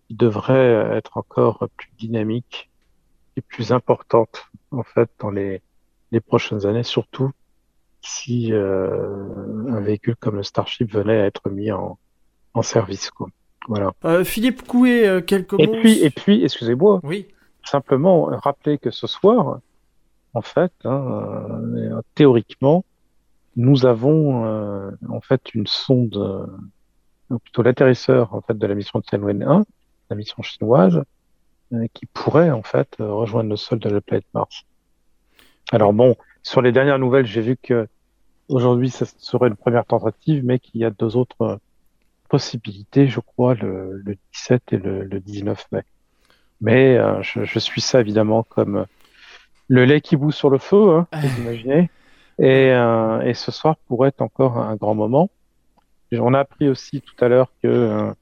[0.09, 2.69] devrait être encore plus dynamique
[3.37, 5.61] et plus importante en fait dans les,
[6.27, 7.31] prochaines années, surtout
[8.01, 11.97] si un véhicule comme le Starship venait à être mis en,
[12.53, 13.09] en service.
[13.09, 13.29] Quoi.
[13.67, 13.93] Voilà.
[14.05, 15.75] Euh, Philippe Coué, euh, quelques et mots.
[15.81, 16.99] Puis, et puis, excusez-moi.
[17.03, 17.27] Oui.
[17.63, 19.59] Simplement rappeler que ce soir,
[20.33, 21.21] en fait, hein,
[21.75, 22.85] euh, théoriquement,
[23.55, 26.49] nous avons en fait une sonde,
[27.29, 29.65] ou plutôt l'atterrisseur en fait de la mission Tianwen 1,
[30.09, 31.03] la mission chinoise,
[31.93, 34.63] qui pourrait en fait rejoindre le sol de la planète Mars.
[35.71, 37.87] Alors bon, sur les dernières nouvelles, j'ai vu que
[38.47, 41.59] aujourd'hui, ça serait une première tentative, mais qu'il y a deux autres
[42.31, 45.83] possibilité, je crois, le, le 17 et le, le, 19 mai.
[46.61, 48.85] Mais euh, je, je, suis ça évidemment comme
[49.67, 51.89] le lait qui bout sur le feu, hein, vous imaginez.
[52.39, 55.29] Et, et, ce soir pourrait être encore un grand moment.
[56.13, 58.13] On a appris aussi tout à l'heure que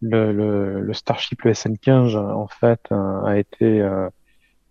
[0.00, 3.86] le, le, le, Starship, le SN15, en fait, a été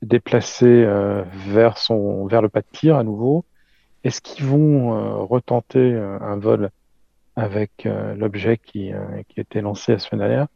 [0.02, 0.86] déplacé
[1.48, 3.46] vers son vers le pas de tir à nouveau.
[4.04, 6.72] Est-ce qu'ils vont retenter un vol
[7.38, 10.48] avec euh, l'objet qui, euh, qui a été lancé la semaine dernière.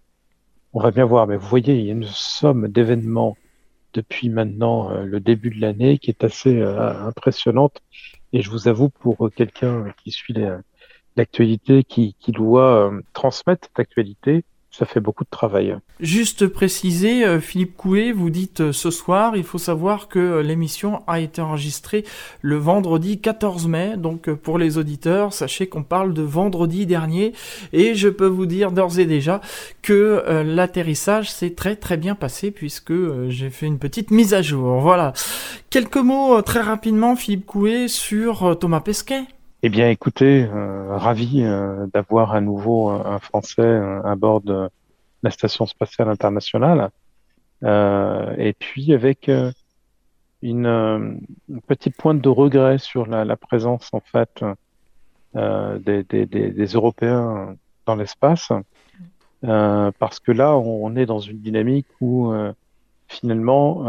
[0.73, 3.37] On va bien voir, mais vous voyez, il y a une somme d'événements
[3.93, 7.81] depuis maintenant euh, le début de l'année qui est assez impressionnante.
[8.33, 10.33] Et je vous avoue, pour quelqu'un qui suit
[11.17, 15.75] l'actualité, qui, qui doit transmettre cette actualité, ça fait beaucoup de travail.
[15.99, 20.41] Juste préciser, euh, Philippe Coué, vous dites euh, ce soir, il faut savoir que euh,
[20.41, 22.05] l'émission a été enregistrée
[22.41, 27.33] le vendredi 14 mai, donc pour les auditeurs, sachez qu'on parle de vendredi dernier,
[27.73, 29.41] et je peux vous dire d'ores et déjà
[29.81, 32.93] que l'atterrissage s'est très très bien passé puisque
[33.27, 34.79] j'ai fait une petite mise à jour.
[34.79, 35.13] Voilà.
[35.69, 39.25] Quelques mots très rapidement, Philippe Coué, sur Thomas Pesquet.
[39.63, 44.67] Eh bien, écoutez, euh, ravi euh, d'avoir à nouveau un Français euh, à bord de
[45.21, 46.89] la Station spatiale internationale.
[47.63, 49.29] et puis avec
[50.41, 51.21] une,
[51.67, 54.43] petite pointe de regret sur la, présence en fait
[55.35, 57.55] des, des, Européens
[57.85, 58.51] dans l'espace,
[59.41, 62.33] parce que là, on, est dans une dynamique où
[63.07, 63.85] finalement,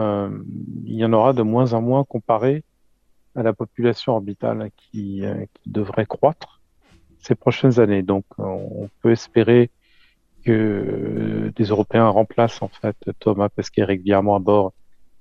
[0.85, 2.62] il y en aura de moins en moins comparé
[3.35, 6.61] à la population orbitale qui, euh, qui devrait croître
[7.18, 8.03] ces prochaines années.
[8.03, 9.70] Donc, on peut espérer
[10.45, 14.72] que des Européens remplacent en fait Thomas Pesquet régulièrement à bord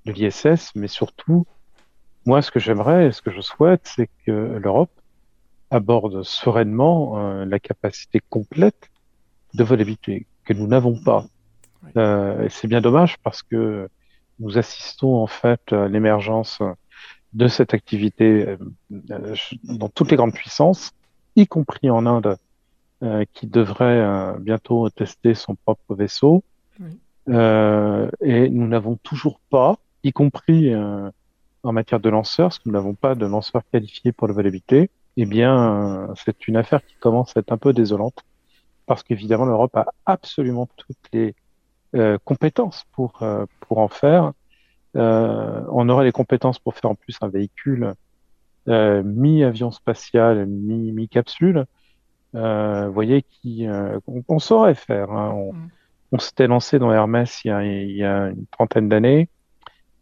[0.04, 1.46] de l'ISS, mais surtout,
[2.26, 4.90] moi, ce que j'aimerais et ce que je souhaite, c'est que l'Europe
[5.70, 8.90] aborde sereinement euh, la capacité complète
[9.54, 11.24] de vol habitué, que nous n'avons pas.
[11.96, 13.88] Euh, et c'est bien dommage parce que
[14.38, 16.60] nous assistons en fait à l'émergence
[17.32, 18.56] de cette activité euh,
[19.10, 20.92] euh, dans toutes les grandes puissances,
[21.36, 22.36] y compris en Inde,
[23.02, 26.44] euh, qui devrait bientôt tester son propre vaisseau.
[27.26, 32.94] et nous n'avons toujours pas, y compris en matière de lanceurs, parce que nous n'avons
[32.94, 37.36] pas de lanceurs qualifiés pour le vol habité, eh bien, c'est une affaire qui commence
[37.36, 38.24] à être un peu désolante,
[38.86, 41.34] parce qu'évidemment, l'Europe a absolument toutes les
[42.24, 43.20] compétences pour,
[43.60, 44.32] pour en faire.
[44.96, 47.94] Euh, on aurait les compétences pour faire en plus un véhicule
[48.68, 51.66] euh, mi-avion spatial, mi-capsule.
[52.34, 53.66] Euh, vous voyez, qui,
[54.28, 55.10] on, saurait faire.
[55.10, 55.50] Hein.
[55.52, 55.68] Mm.
[56.12, 59.28] On, s'était lancé dans Hermès il y a, une trentaine d'années.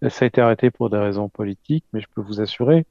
[0.09, 2.87] Ça a été arrêté pour des raisons politiques, mais je peux vous assurer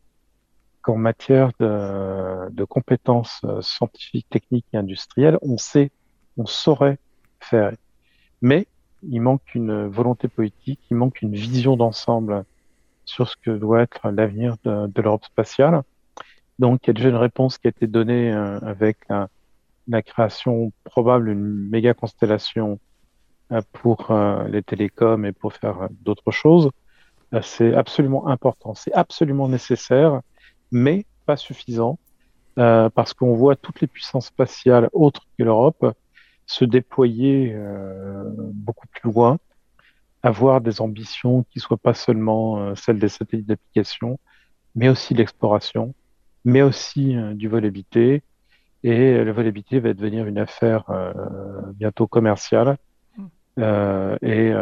[0.82, 5.92] qu'en matière de, de, compétences scientifiques, techniques et industrielles, on sait,
[6.38, 7.00] on saurait
[7.40, 7.74] faire.
[8.42, 8.68] Mais
[9.04, 12.44] il manque une volonté politique, il manque une vision d'ensemble
[13.06, 15.82] sur ce que doit être l'avenir de, l'Europe spatiale.
[16.60, 20.72] Donc, il y a déjà une réponse qui a été donnée euh, avec la, création
[20.84, 22.80] probable d'une méga constellation
[23.52, 26.70] euh, pour euh, les télécoms et pour faire d'autres choses.
[27.42, 30.22] c'est absolument important, c'est absolument nécessaire,
[30.72, 31.98] mais pas suffisant,
[32.56, 35.96] parce qu'on voit toutes les puissances spatiales autres que l'Europe
[36.50, 39.38] se déployer euh, beaucoup plus loin,
[40.24, 44.20] avoir des ambitions qui soient pas seulement euh, celles des satellites d'application,
[44.74, 45.94] mais aussi l'exploration,
[46.44, 48.24] mais aussi euh, du vol habité.
[48.82, 50.86] Et le vol habité va devenir une affaire
[51.76, 52.78] bientôt commerciale.
[53.18, 54.16] Mm.
[54.22, 54.54] et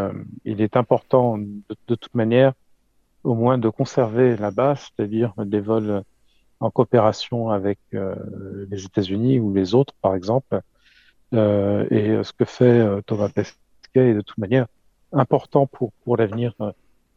[0.43, 1.45] il est important, de,
[1.87, 2.53] de, toute manière,
[3.23, 6.01] au moins de conserver la base, c'est-à-dire des vols
[6.59, 10.61] en coopération avec les États-Unis ou les autres, par exemple,
[11.33, 13.57] euh, et euh, ce que fait euh, Thomas Pesquet
[13.95, 14.67] est de toute manière
[15.11, 16.53] important pour, pour l'avenir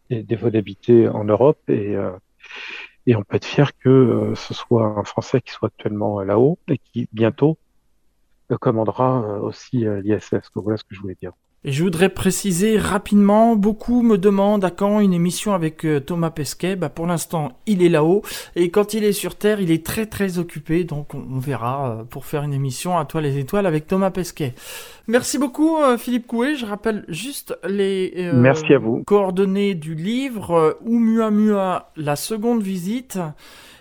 [0.09, 1.59] des, des vols habités en Europe.
[1.69, 1.97] Et,
[3.07, 6.79] et on peut être fier que ce soit un Français qui soit actuellement là-haut et
[6.79, 7.59] qui bientôt
[8.61, 10.51] commandera aussi l'ISS.
[10.55, 11.33] Voilà ce que je voulais dire.
[11.63, 16.31] Et je voudrais préciser rapidement, beaucoup me demandent à quand une émission avec euh, Thomas
[16.31, 16.75] Pesquet.
[16.75, 18.23] Bah pour l'instant, il est là-haut.
[18.57, 20.85] Et quand il est sur Terre, il est très très occupé.
[20.85, 24.55] Donc on, verra euh, pour faire une émission à toi les étoiles avec Thomas Pesquet.
[25.07, 26.55] Merci beaucoup euh, Philippe Coué.
[26.55, 29.03] Je rappelle juste les Merci à vous.
[29.05, 33.19] coordonnées du livre Oumuamua, la seconde visite.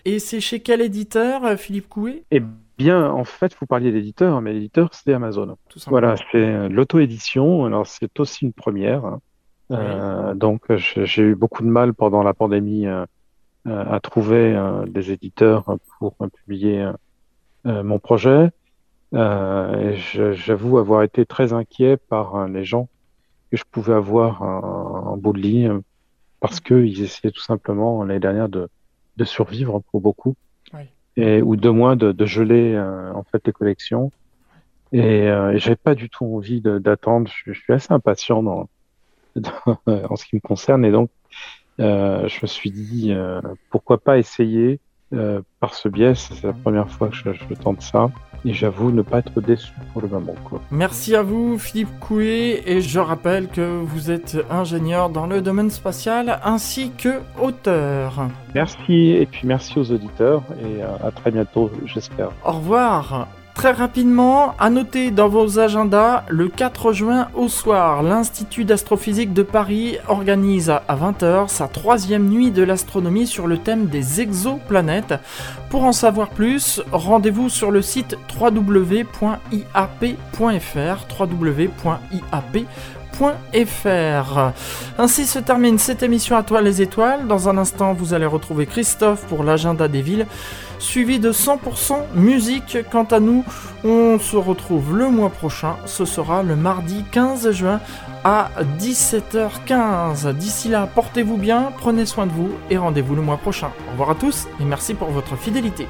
[0.03, 2.23] Et c'est chez quel éditeur Philippe Coué?
[2.32, 2.41] Eh
[2.80, 5.57] bien, en fait, vous parliez d'éditeur, mais l'éditeur, c'est Amazon.
[5.88, 7.65] voilà, c'est euh, l'auto-édition.
[7.65, 9.17] Alors, c'est aussi une première.
[9.71, 13.05] Euh, donc, j'ai eu beaucoup de mal pendant la pandémie euh,
[13.65, 14.57] à trouver
[14.88, 15.65] des éditeurs
[15.99, 16.89] pour publier
[17.65, 18.49] mon projet.
[19.13, 19.95] et
[20.34, 22.88] j'avoue avoir été très inquiet par les gens
[23.51, 25.82] que je pouvais avoir en, bout de ligne
[26.39, 28.69] parce qu'ils essayaient tout simplement l'année dernière de,
[29.17, 30.36] de survivre pour beaucoup,
[31.20, 34.11] et, ou de moins de, geler euh, en fait les collections.
[34.91, 37.30] Et, euh, et pas du tout envie d'attendre.
[37.45, 38.67] Je, suis assez impatient dans,
[39.86, 41.09] en ce qui me concerne, et donc
[41.80, 43.13] euh, je me suis dit
[43.70, 44.80] pourquoi pas essayer
[45.11, 46.13] euh, par ce biais.
[46.13, 48.11] C'est la première fois que je tente ça.
[48.46, 50.36] Et j'avoue ne pas être déçu pour le moment.
[50.44, 50.62] Quoi.
[50.72, 52.62] Merci à vous, Philippe Coué.
[52.66, 58.28] Et je rappelle que vous êtes ingénieur dans le domaine spatial ainsi que auteur.
[58.56, 59.12] Merci.
[59.12, 60.44] Et puis merci aux auditeurs.
[60.64, 62.30] Et à très bientôt, j'espère.
[62.44, 63.28] Au revoir.
[63.60, 69.43] Très rapidement, à noter dans vos agendas, le 4 juin au soir, l'Institut d'astrophysique de
[69.43, 75.16] Paris organise à 20h sa troisième nuit de l'astronomie sur le thème des exoplanètes.
[75.70, 79.20] Pour en savoir plus, rendez-vous sur le site www.iap.fr.
[84.97, 87.28] Ainsi se termine cette émission à toi les étoiles.
[87.28, 90.28] Dans un instant, vous allez retrouver Christophe pour l'agenda des villes
[90.80, 92.77] suivi de 100% musique.
[92.91, 93.43] Quant à nous,
[93.84, 95.75] on se retrouve le mois prochain.
[95.86, 97.80] Ce sera le mardi 15 juin
[98.23, 98.49] à
[98.80, 100.34] 17h15.
[100.34, 103.71] D'ici là, portez-vous bien, prenez soin de vous et rendez-vous le mois prochain.
[103.88, 105.88] Au revoir à tous et merci pour votre fidélité.